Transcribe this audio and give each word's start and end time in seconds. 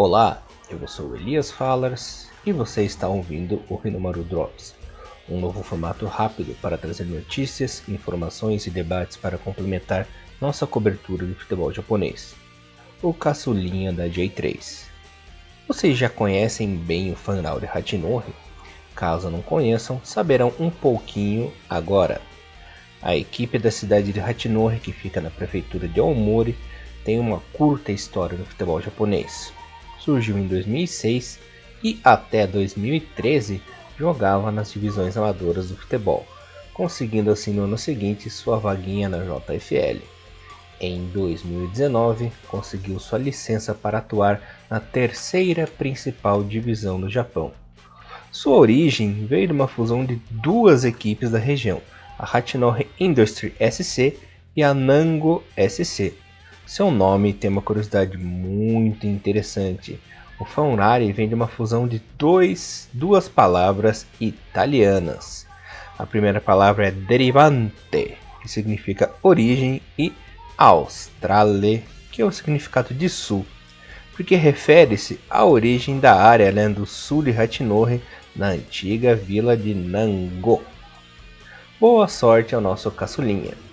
Olá, 0.00 0.46
eu 0.70 0.86
sou 0.86 1.16
Elias 1.16 1.50
Fallers 1.50 2.28
e 2.46 2.52
você 2.52 2.84
está 2.84 3.08
ouvindo 3.08 3.60
o 3.68 3.74
Rinomaru 3.74 4.22
Drops, 4.22 4.72
um 5.28 5.40
novo 5.40 5.60
formato 5.60 6.06
rápido 6.06 6.54
para 6.62 6.78
trazer 6.78 7.02
notícias, 7.02 7.82
informações 7.88 8.64
e 8.68 8.70
debates 8.70 9.16
para 9.16 9.36
complementar 9.36 10.06
nossa 10.40 10.68
cobertura 10.68 11.26
do 11.26 11.34
futebol 11.34 11.72
japonês. 11.72 12.36
O 13.02 13.12
caçulinha 13.12 13.92
da 13.92 14.06
J3. 14.06 14.84
Vocês 15.66 15.98
já 15.98 16.08
conhecem 16.08 16.76
bem 16.76 17.10
o 17.10 17.16
Fanrauri 17.16 17.66
Hachinori? 17.66 18.32
Caso 18.94 19.28
não 19.28 19.42
conheçam, 19.42 20.00
saberão 20.04 20.52
um 20.60 20.70
pouquinho 20.70 21.52
agora. 21.68 22.20
A 23.02 23.16
equipe 23.16 23.58
da 23.58 23.72
cidade 23.72 24.12
de 24.12 24.20
Hachinori, 24.20 24.78
que 24.78 24.92
fica 24.92 25.20
na 25.20 25.28
prefeitura 25.28 25.88
de 25.88 25.98
Aomori, 25.98 26.56
tem 27.04 27.18
uma 27.18 27.40
curta 27.52 27.90
história 27.90 28.38
no 28.38 28.44
futebol 28.44 28.80
japonês. 28.80 29.57
Surgiu 30.08 30.38
em 30.38 30.46
2006 30.46 31.38
e 31.84 32.00
até 32.02 32.46
2013 32.46 33.60
jogava 33.98 34.50
nas 34.50 34.72
divisões 34.72 35.18
amadoras 35.18 35.68
do 35.68 35.76
futebol, 35.76 36.26
conseguindo 36.72 37.30
assim 37.30 37.52
no 37.52 37.64
ano 37.64 37.76
seguinte 37.76 38.30
sua 38.30 38.58
vaguinha 38.58 39.06
na 39.06 39.18
JFL. 39.18 40.00
Em 40.80 41.10
2019, 41.12 42.32
conseguiu 42.48 42.98
sua 42.98 43.18
licença 43.18 43.74
para 43.74 43.98
atuar 43.98 44.40
na 44.70 44.80
terceira 44.80 45.66
principal 45.66 46.42
divisão 46.42 46.98
do 46.98 47.10
Japão. 47.10 47.52
Sua 48.32 48.56
origem 48.56 49.26
veio 49.26 49.48
de 49.48 49.52
uma 49.52 49.68
fusão 49.68 50.06
de 50.06 50.18
duas 50.30 50.86
equipes 50.86 51.30
da 51.30 51.38
região, 51.38 51.82
a 52.18 52.24
Hachinori 52.24 52.88
Industry 52.98 53.54
SC 53.60 54.18
e 54.56 54.62
a 54.62 54.72
Nango 54.72 55.44
SC. 55.54 56.14
Seu 56.68 56.90
nome 56.90 57.32
tem 57.32 57.48
uma 57.48 57.62
curiosidade 57.62 58.18
muito 58.18 59.06
interessante. 59.06 59.98
O 60.38 60.44
Faunari 60.44 61.10
vem 61.12 61.26
de 61.26 61.34
uma 61.34 61.48
fusão 61.48 61.88
de 61.88 61.98
dois, 62.18 62.90
duas 62.92 63.26
palavras 63.26 64.06
italianas. 64.20 65.46
A 65.98 66.04
primeira 66.04 66.42
palavra 66.42 66.88
é 66.88 66.90
derivante, 66.90 68.18
que 68.42 68.48
significa 68.48 69.10
origem, 69.22 69.80
e 69.98 70.12
australe, 70.58 71.82
que 72.12 72.20
é 72.20 72.24
o 72.26 72.30
significado 72.30 72.92
de 72.92 73.08
sul, 73.08 73.46
porque 74.14 74.36
refere-se 74.36 75.18
à 75.30 75.46
origem 75.46 75.98
da 75.98 76.20
área 76.20 76.50
além 76.50 76.70
do 76.70 76.84
sul 76.84 77.22
de 77.22 77.30
Hachinohe, 77.30 78.02
na 78.36 78.48
antiga 78.48 79.16
vila 79.16 79.56
de 79.56 79.74
Nango. 79.74 80.62
Boa 81.80 82.08
sorte 82.08 82.54
ao 82.54 82.60
nosso 82.60 82.90
caçulinha. 82.90 83.67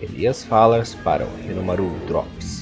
Elias 0.00 0.44
Falas 0.44 0.94
para 0.94 1.26
o 1.26 1.46
Renomaru 1.46 1.90
Drops. 2.06 2.57